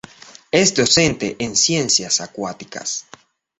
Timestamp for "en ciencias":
1.37-2.21